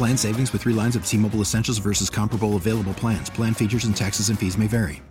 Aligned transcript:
Plan 0.00 0.16
savings 0.16 0.50
with 0.50 0.62
three 0.62 0.72
lines 0.72 0.96
of 0.96 1.04
T 1.04 1.18
Mobile 1.18 1.42
Essentials 1.42 1.76
versus 1.76 2.08
comparable 2.08 2.56
available 2.56 2.94
plans. 2.94 3.28
Plan 3.28 3.52
features 3.52 3.84
and 3.84 3.94
taxes 3.94 4.30
and 4.30 4.38
fees 4.38 4.56
may 4.56 4.66
vary. 4.66 5.02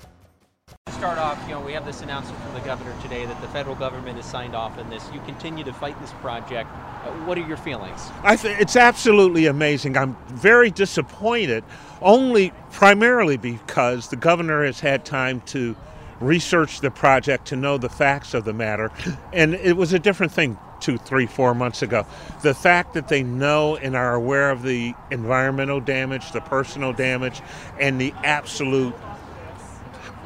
To 0.88 0.94
start 0.94 1.19
off, 1.19 1.39
you 1.47 1.53
know, 1.53 1.61
we 1.61 1.73
have 1.73 1.86
this 1.86 2.02
announcement 2.02 2.41
from 2.41 2.55
the 2.55 2.61
governor 2.61 2.95
today 3.03 3.23
that 3.27 3.39
the 3.39 3.47
federal 3.49 3.75
government 3.75 4.16
has 4.16 4.25
signed 4.25 4.55
off 4.55 4.80
on 4.80 4.89
this. 4.89 5.08
You 5.14 5.19
continue 5.27 5.64
to 5.64 5.72
fight 5.73 5.95
this 6.02 6.11
project. 6.22 6.72
Uh, 6.73 7.11
what 7.25 7.38
are 7.38 7.45
your 7.45 7.58
feelings? 7.58 8.09
I 8.23 8.36
th- 8.36 8.59
it's 8.59 8.75
absolutely 8.75 9.45
amazing. 9.45 9.95
I'm 9.95 10.17
very 10.30 10.72
disappointed, 10.72 11.64
only 12.02 12.52
primarily 12.71 13.38
because 13.38 14.08
the 14.08 14.16
governor 14.16 14.66
has 14.66 14.80
had 14.80 15.05
time 15.05 15.42
to 15.42 15.75
research 16.19 16.81
the 16.81 16.89
project 16.89 17.45
to 17.49 17.55
know 17.55 17.77
the 17.77 17.89
facts 17.89 18.33
of 18.33 18.44
the 18.44 18.53
matter, 18.53 18.92
and 19.33 19.53
it 19.53 19.77
was 19.77 19.94
a 19.94 19.99
different 19.99 20.31
thing 20.31 20.58
two, 20.80 20.97
three, 20.97 21.25
four 21.25 21.53
months 21.53 21.81
ago. 21.81 22.05
The 22.41 22.53
fact 22.53 22.94
that 22.94 23.08
they 23.08 23.23
know 23.23 23.77
and 23.77 23.95
are 23.95 24.13
aware 24.16 24.52
of 24.52 24.63
the 24.63 24.94
environmental 25.11 25.80
damage, 25.80 26.31
the 26.31 26.41
personal 26.41 26.94
damage, 26.94 27.41
and 27.80 27.99
the 27.99 28.13
absolute 28.23 28.94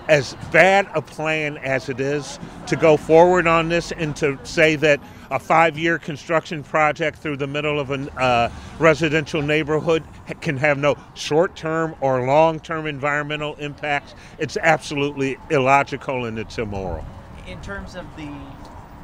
as 0.08 0.36
bad 0.52 0.88
a 0.94 1.02
plan 1.02 1.58
as 1.60 1.90
it 1.90 2.00
is 2.00 2.40
to 2.68 2.76
go 2.76 2.98
forward 2.98 3.48
on 3.48 3.70
this 3.70 3.92
and 3.94 4.16
to 4.18 4.38
say 4.44 4.76
that 4.76 5.00
a 5.32 5.40
five 5.40 5.78
year 5.78 5.98
construction 5.98 6.64
project 6.64 7.20
through 7.20 7.38
the 7.38 7.48
middle 7.48 7.80
of 7.80 7.90
a 7.92 8.22
uh, 8.22 8.52
residential 8.80 9.42
neighborhood 9.42 10.04
can 10.42 10.58
have 10.58 10.78
no 10.78 10.96
short 11.16 11.56
term 11.56 11.96
or 12.02 12.26
long 12.26 12.60
term 12.60 12.86
environmental 12.86 13.56
impacts, 13.56 14.14
it's 14.38 14.58
absolutely 14.58 15.38
illogical 15.50 16.26
and 16.26 16.38
it's 16.38 16.58
immoral. 16.58 17.06
In 17.48 17.60
terms 17.62 17.96
of 17.96 18.06
the 18.16 18.32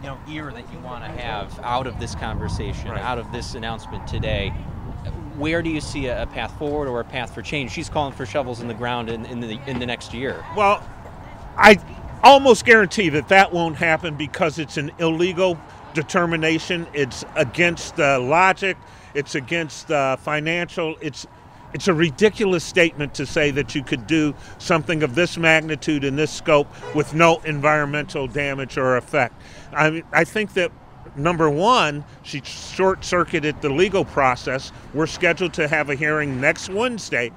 you 0.02 0.08
know 0.08 0.18
ear 0.30 0.52
that 0.52 0.72
you 0.72 0.80
want 0.80 1.04
to 1.04 1.10
have 1.10 1.60
out 1.64 1.88
of 1.88 2.00
this 2.00 2.16
conversation, 2.16 2.90
Right. 2.92 3.02
out 3.02 3.18
of 3.18 3.32
this 3.32 3.56
announcement 3.56 4.08
today. 4.08 4.50
Where 5.38 5.62
do 5.62 5.70
you 5.70 5.80
see 5.82 6.08
a, 6.08 6.24
a 6.24 6.26
path 6.28 6.58
forward 6.58 6.88
or 6.88 7.00
a 7.00 7.06
path 7.06 7.34
for 7.34 7.42
change? 7.42 7.72
She's 7.72 7.90
calling 7.90 8.14
for 8.14 8.26
shovels 8.26 8.60
in 8.62 8.68
the 8.68 8.74
ground 8.74 9.10
in, 9.10 9.26
in 9.26 9.40
the 9.40 9.60
in 9.68 9.80
the 9.80 9.86
next 9.86 10.14
year. 10.14 10.44
Well, 10.56 10.84
I 11.58 11.78
almost 12.24 12.66
guarantee 12.66 13.10
that 13.10 13.30
that 13.30 13.54
won't 13.54 13.78
happen 13.78 14.16
because 14.16 14.60
it's 14.60 14.78
an 14.78 14.92
illegal 15.00 15.58
determination. 15.94 16.88
It's 16.94 17.24
against 17.36 18.00
uh, 18.00 18.20
logic. 18.20 18.78
It's 19.14 19.36
against 19.36 19.90
uh, 19.92 20.18
financial. 20.18 20.96
It's 21.02 21.26
it's 21.74 21.88
a 21.88 21.94
ridiculous 21.94 22.64
statement 22.64 23.14
to 23.16 23.26
say 23.26 23.52
that 23.52 23.76
you 23.76 23.84
could 23.84 24.08
do 24.08 24.34
something 24.58 25.04
of 25.04 25.16
this 25.16 25.38
magnitude 25.38 26.04
and 26.04 26.18
this 26.18 26.32
scope 26.32 26.68
with 26.96 27.14
no 27.14 27.40
environmental 27.40 28.28
damage 28.28 28.78
or 28.78 28.98
effect. 28.98 29.40
I 29.74 29.90
mean, 29.90 30.04
I 30.12 30.24
think 30.24 30.54
that 30.54 30.72
number 31.16 31.50
one, 31.50 32.04
she 32.24 32.42
short 32.44 33.04
circuited 33.04 33.62
the 33.62 33.70
legal 33.70 34.06
process. 34.06 34.72
We're 34.94 35.08
scheduled 35.08 35.54
to 35.56 35.68
have 35.68 35.90
a 35.90 35.96
hearing 35.96 36.42
next 36.42 36.70
Wednesday 36.70 37.32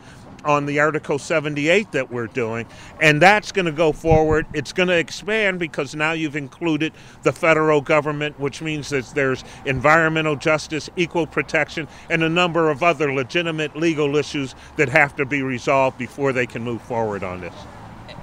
on 0.45 0.67
the 0.67 0.81
Article 0.81 1.19
78 1.19 1.93
that 1.93 2.11
we're 2.11 2.27
doing, 2.27 2.67
and 3.01 3.21
that's 3.21 3.53
going 3.53 3.67
to 3.67 3.73
go 3.73 3.93
forward. 3.93 4.47
It's 4.53 4.73
going 4.73 4.89
to 4.89 4.97
expand 4.97 5.59
because 5.59 5.95
now 5.95 6.13
you've 6.13 6.37
included 6.37 6.93
the 7.23 7.33
federal 7.33 7.81
government, 7.81 8.39
which 8.41 8.63
means 8.63 8.91
that 8.91 9.07
there's 9.15 9.45
environmental 9.65 10.37
justice, 10.37 10.91
equal 10.97 11.27
protection, 11.27 11.89
and 12.11 12.23
a 12.23 12.29
number 12.29 12.71
of 12.71 12.83
other 12.83 13.13
legitimate 13.13 13.77
legal 13.77 14.17
issues 14.17 14.55
that 14.77 14.89
have 14.89 15.17
to 15.17 15.25
be 15.25 15.43
resolved 15.43 15.99
before 15.99 16.33
they 16.33 16.47
can 16.47 16.63
move 16.63 16.83
forward 16.83 17.23
on 17.23 17.41
this. 17.41 17.55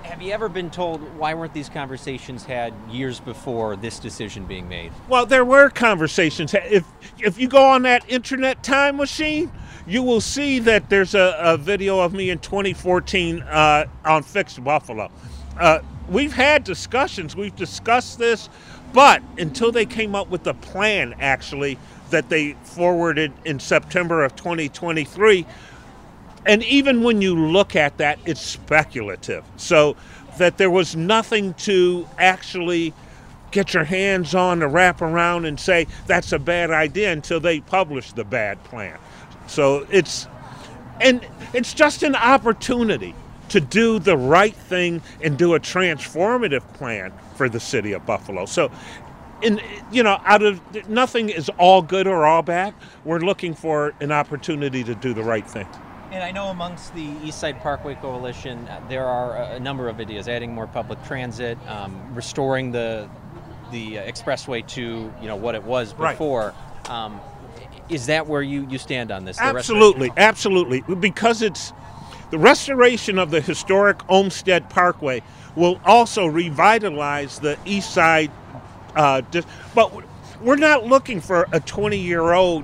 Have 0.09 0.23
you 0.23 0.33
ever 0.33 0.49
been 0.49 0.71
told 0.71 1.01
why 1.19 1.35
weren't 1.35 1.53
these 1.53 1.69
conversations 1.69 2.43
had 2.43 2.73
years 2.89 3.19
before 3.19 3.75
this 3.75 3.99
decision 3.99 4.43
being 4.43 4.67
made? 4.67 4.91
Well, 5.07 5.27
there 5.27 5.45
were 5.45 5.69
conversations. 5.69 6.55
If 6.55 6.83
if 7.19 7.37
you 7.37 7.47
go 7.47 7.63
on 7.63 7.83
that 7.83 8.09
internet 8.09 8.63
time 8.63 8.97
machine, 8.97 9.51
you 9.85 10.01
will 10.01 10.19
see 10.19 10.57
that 10.59 10.89
there's 10.89 11.13
a, 11.13 11.35
a 11.39 11.57
video 11.57 11.99
of 11.99 12.13
me 12.13 12.31
in 12.31 12.39
2014 12.39 13.43
uh, 13.43 13.85
on 14.03 14.23
Fixed 14.23 14.63
Buffalo. 14.63 15.11
Uh, 15.59 15.81
we've 16.09 16.33
had 16.33 16.63
discussions. 16.63 17.35
We've 17.35 17.55
discussed 17.55 18.17
this, 18.17 18.49
but 18.93 19.21
until 19.37 19.71
they 19.71 19.85
came 19.85 20.15
up 20.15 20.27
with 20.29 20.43
the 20.43 20.55
plan, 20.55 21.13
actually, 21.19 21.77
that 22.09 22.29
they 22.29 22.53
forwarded 22.63 23.31
in 23.45 23.59
September 23.59 24.23
of 24.23 24.35
2023, 24.35 25.45
and 26.45 26.63
even 26.63 27.03
when 27.03 27.21
you 27.21 27.35
look 27.35 27.75
at 27.75 27.97
that, 27.97 28.19
it's 28.25 28.41
speculative. 28.41 29.43
So 29.57 29.95
that 30.37 30.57
there 30.57 30.71
was 30.71 30.95
nothing 30.95 31.53
to 31.55 32.07
actually 32.17 32.93
get 33.51 33.73
your 33.73 33.83
hands 33.83 34.35
on 34.35 34.59
to 34.59 34.67
wrap 34.67 35.01
around 35.01 35.45
and 35.45 35.59
say 35.59 35.87
that's 36.07 36.31
a 36.31 36.39
bad 36.39 36.71
idea 36.71 37.11
until 37.11 37.39
they 37.39 37.59
publish 37.59 38.13
the 38.13 38.23
bad 38.23 38.63
plan. 38.63 38.97
So 39.47 39.85
it's 39.91 40.27
and 41.01 41.25
it's 41.53 41.73
just 41.73 42.03
an 42.03 42.15
opportunity 42.15 43.15
to 43.49 43.59
do 43.59 43.99
the 43.99 44.17
right 44.17 44.55
thing 44.55 45.01
and 45.23 45.37
do 45.37 45.55
a 45.55 45.59
transformative 45.59 46.61
plan 46.73 47.11
for 47.35 47.49
the 47.49 47.59
city 47.59 47.93
of 47.93 48.05
Buffalo. 48.05 48.45
So 48.45 48.71
in 49.41 49.59
you 49.91 50.03
know 50.03 50.21
out 50.25 50.43
of 50.43 50.89
nothing 50.89 51.29
is 51.29 51.49
all 51.57 51.81
good 51.81 52.07
or 52.07 52.25
all 52.25 52.41
bad. 52.41 52.73
We're 53.03 53.19
looking 53.19 53.53
for 53.55 53.93
an 53.99 54.11
opportunity 54.11 54.83
to 54.83 54.95
do 54.95 55.13
the 55.13 55.23
right 55.23 55.47
thing. 55.47 55.67
And 56.11 56.23
I 56.23 56.31
know 56.31 56.47
amongst 56.47 56.95
the 56.95 57.13
East 57.23 57.39
Side 57.39 57.61
Parkway 57.61 57.95
Coalition, 57.95 58.67
uh, 58.67 58.81
there 58.89 59.05
are 59.05 59.35
a 59.53 59.59
number 59.59 59.87
of 59.89 59.99
ideas: 59.99 60.27
adding 60.27 60.53
more 60.53 60.67
public 60.67 61.03
transit, 61.03 61.57
um, 61.67 62.15
restoring 62.15 62.71
the 62.71 63.07
the 63.71 63.95
expressway 63.97 64.65
to 64.67 65.13
you 65.21 65.27
know 65.27 65.35
what 65.35 65.53
it 65.55 65.63
was 65.63 65.93
Right. 65.93 66.13
before. 66.13 66.53
Um, 66.89 67.21
is 67.89 68.07
that 68.07 68.27
where 68.27 68.41
you, 68.41 68.67
you 68.69 68.77
stand 68.77 69.11
on 69.11 69.25
this? 69.25 69.39
Absolutely, 69.39 70.11
absolutely. 70.17 70.81
Because 70.95 71.41
it's 71.41 71.73
the 72.31 72.37
restoration 72.37 73.17
of 73.17 73.31
the 73.31 73.41
historic 73.41 73.97
Olmsted 74.09 74.69
Parkway 74.69 75.21
will 75.55 75.79
also 75.85 76.25
revitalize 76.25 77.39
the 77.39 77.57
east 77.65 77.93
side. 77.93 78.31
Uh, 78.95 79.21
but 79.75 79.91
we're 80.41 80.55
not 80.55 80.85
looking 80.85 81.21
for 81.21 81.47
a 81.51 81.59
20 81.59 81.97
year 81.97 82.33
old 82.33 82.63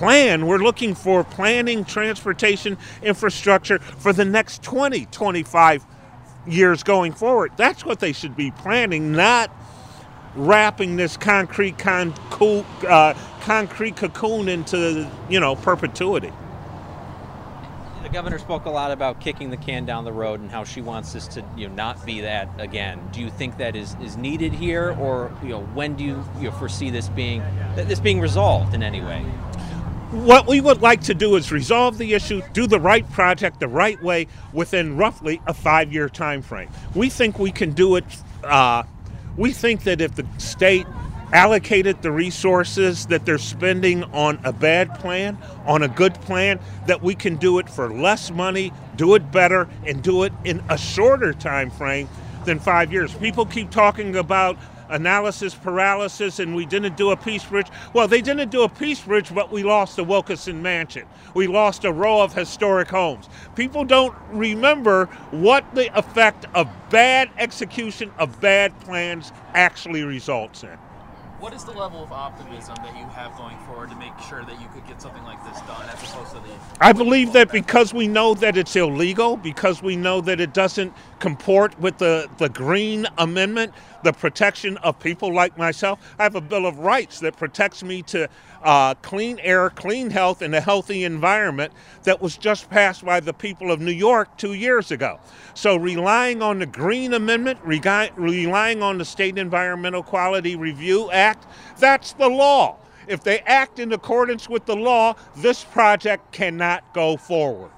plan. 0.00 0.46
We're 0.46 0.56
looking 0.56 0.94
for 0.94 1.22
planning, 1.22 1.84
transportation, 1.84 2.78
infrastructure 3.02 3.80
for 3.80 4.14
the 4.14 4.24
next 4.24 4.62
20, 4.62 5.04
25 5.04 5.84
years 6.46 6.82
going 6.82 7.12
forward. 7.12 7.52
That's 7.58 7.84
what 7.84 8.00
they 8.00 8.14
should 8.14 8.34
be 8.34 8.50
planning, 8.50 9.12
not 9.12 9.54
wrapping 10.34 10.96
this 10.96 11.18
concrete 11.18 11.76
con- 11.76 12.14
uh, 12.88 13.12
concrete 13.42 13.96
cocoon 13.96 14.48
into 14.48 15.06
you 15.28 15.38
know 15.38 15.54
perpetuity. 15.54 16.32
The 18.02 18.08
governor 18.08 18.38
spoke 18.38 18.64
a 18.64 18.70
lot 18.70 18.92
about 18.92 19.20
kicking 19.20 19.50
the 19.50 19.58
can 19.58 19.84
down 19.84 20.04
the 20.04 20.12
road 20.12 20.40
and 20.40 20.50
how 20.50 20.64
she 20.64 20.80
wants 20.80 21.12
this 21.12 21.28
to 21.28 21.44
you 21.58 21.68
know 21.68 21.74
not 21.74 22.06
be 22.06 22.22
that 22.22 22.48
again. 22.56 23.06
Do 23.12 23.20
you 23.20 23.28
think 23.28 23.58
that 23.58 23.76
is, 23.76 23.94
is 24.02 24.16
needed 24.16 24.54
here, 24.54 24.96
or 24.98 25.30
you 25.42 25.50
know 25.50 25.60
when 25.60 25.94
do 25.94 26.04
you, 26.04 26.24
you 26.38 26.44
know, 26.44 26.52
foresee 26.52 26.88
this 26.88 27.10
being 27.10 27.42
this 27.76 28.00
being 28.00 28.18
resolved 28.18 28.72
in 28.72 28.82
any 28.82 29.02
way? 29.02 29.26
What 30.10 30.48
we 30.48 30.60
would 30.60 30.82
like 30.82 31.02
to 31.02 31.14
do 31.14 31.36
is 31.36 31.52
resolve 31.52 31.96
the 31.96 32.14
issue, 32.14 32.42
do 32.52 32.66
the 32.66 32.80
right 32.80 33.08
project 33.12 33.60
the 33.60 33.68
right 33.68 34.02
way 34.02 34.26
within 34.52 34.96
roughly 34.96 35.40
a 35.46 35.54
five-year 35.54 36.08
time 36.08 36.42
frame. 36.42 36.68
We 36.96 37.08
think 37.10 37.38
we 37.38 37.52
can 37.52 37.70
do 37.74 37.94
it. 37.94 38.04
Uh, 38.42 38.82
we 39.36 39.52
think 39.52 39.84
that 39.84 40.00
if 40.00 40.16
the 40.16 40.26
state 40.38 40.88
allocated 41.32 42.02
the 42.02 42.10
resources 42.10 43.06
that 43.06 43.24
they're 43.24 43.38
spending 43.38 44.02
on 44.12 44.40
a 44.42 44.52
bad 44.52 44.92
plan, 44.96 45.38
on 45.64 45.84
a 45.84 45.88
good 45.88 46.14
plan, 46.22 46.58
that 46.86 47.02
we 47.02 47.14
can 47.14 47.36
do 47.36 47.60
it 47.60 47.70
for 47.70 47.88
less 47.92 48.32
money, 48.32 48.72
do 48.96 49.14
it 49.14 49.30
better, 49.30 49.68
and 49.86 50.02
do 50.02 50.24
it 50.24 50.32
in 50.42 50.60
a 50.68 50.76
shorter 50.76 51.32
time 51.32 51.70
frame 51.70 52.08
than 52.46 52.58
five 52.58 52.92
years. 52.92 53.14
People 53.14 53.46
keep 53.46 53.70
talking 53.70 54.16
about 54.16 54.58
analysis 54.90 55.54
paralysis 55.54 56.38
and 56.38 56.54
we 56.54 56.66
didn't 56.66 56.96
do 56.96 57.10
a 57.10 57.16
peace 57.16 57.44
bridge. 57.44 57.68
Well, 57.92 58.08
they 58.08 58.20
didn't 58.20 58.50
do 58.50 58.62
a 58.62 58.68
peace 58.68 59.00
bridge, 59.00 59.34
but 59.34 59.50
we 59.50 59.62
lost 59.62 59.96
the 59.96 60.04
Wilkinson 60.04 60.62
Mansion. 60.62 61.06
We 61.34 61.46
lost 61.46 61.84
a 61.84 61.92
row 61.92 62.22
of 62.22 62.34
historic 62.34 62.88
homes. 62.88 63.28
People 63.54 63.84
don't 63.84 64.14
remember 64.30 65.06
what 65.30 65.64
the 65.74 65.96
effect 65.98 66.46
of 66.54 66.68
bad 66.90 67.30
execution 67.38 68.12
of 68.18 68.40
bad 68.40 68.78
plans 68.80 69.32
actually 69.54 70.02
results 70.02 70.64
in. 70.64 70.78
What 71.40 71.54
is 71.54 71.64
the 71.64 71.72
level 71.72 72.02
of 72.02 72.12
optimism 72.12 72.74
that 72.82 72.94
you 72.98 73.06
have 73.06 73.34
going 73.38 73.56
forward 73.60 73.88
to 73.88 73.96
make 73.96 74.12
sure 74.28 74.44
that 74.44 74.60
you 74.60 74.68
could 74.74 74.86
get 74.86 75.00
something 75.00 75.24
like 75.24 75.42
this 75.42 75.58
done 75.62 75.88
as 75.88 75.94
opposed 76.02 76.32
to 76.32 76.40
the. 76.40 76.54
I 76.82 76.92
believe 76.92 77.32
that 77.32 77.50
because 77.50 77.94
we 77.94 78.08
know 78.08 78.34
that 78.34 78.58
it's 78.58 78.76
illegal, 78.76 79.38
because 79.38 79.82
we 79.82 79.96
know 79.96 80.20
that 80.20 80.38
it 80.38 80.52
doesn't 80.52 80.92
comport 81.18 81.80
with 81.80 81.96
the, 81.96 82.28
the 82.36 82.50
Green 82.50 83.06
Amendment, 83.16 83.72
the 84.02 84.12
protection 84.12 84.76
of 84.78 84.98
people 85.00 85.32
like 85.32 85.56
myself, 85.56 86.14
I 86.18 86.24
have 86.24 86.34
a 86.34 86.42
Bill 86.42 86.66
of 86.66 86.78
Rights 86.78 87.20
that 87.20 87.38
protects 87.38 87.82
me 87.82 88.02
to 88.02 88.28
uh, 88.62 88.94
clean 88.96 89.38
air, 89.40 89.70
clean 89.70 90.10
health, 90.10 90.42
and 90.42 90.54
a 90.54 90.60
healthy 90.60 91.04
environment 91.04 91.72
that 92.02 92.20
was 92.20 92.36
just 92.36 92.68
passed 92.68 93.04
by 93.04 93.20
the 93.20 93.32
people 93.32 93.70
of 93.70 93.80
New 93.80 93.92
York 93.92 94.36
two 94.36 94.54
years 94.54 94.90
ago. 94.90 95.18
So, 95.54 95.76
relying 95.76 96.42
on 96.42 96.58
the 96.58 96.66
Green 96.66 97.14
Amendment, 97.14 97.58
relying 97.62 98.82
on 98.82 98.98
the 98.98 99.04
State 99.04 99.38
Environmental 99.38 100.02
Quality 100.02 100.56
Review 100.56 101.10
Act, 101.10 101.29
that's 101.78 102.12
the 102.14 102.28
law. 102.28 102.78
If 103.08 103.22
they 103.24 103.40
act 103.40 103.78
in 103.78 103.92
accordance 103.92 104.48
with 104.48 104.66
the 104.66 104.76
law, 104.76 105.14
this 105.36 105.64
project 105.64 106.32
cannot 106.32 106.94
go 106.94 107.16
forward. 107.16 107.70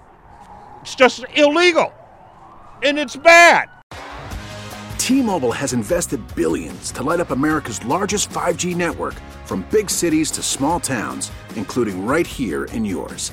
It's 0.82 0.94
just 0.94 1.24
illegal 1.34 1.92
and 2.82 2.98
it's 2.98 3.16
bad. 3.16 3.68
T-Mobile 4.98 5.52
has 5.52 5.72
invested 5.72 6.20
billions 6.34 6.92
to 6.92 7.02
light 7.02 7.20
up 7.20 7.30
America's 7.30 7.84
largest 7.84 8.30
5G 8.30 8.76
network 8.76 9.14
from 9.44 9.66
big 9.70 9.90
cities 9.90 10.30
to 10.32 10.42
small 10.42 10.78
towns, 10.78 11.32
including 11.56 12.06
right 12.06 12.26
here 12.26 12.64
in 12.66 12.84
yours. 12.84 13.32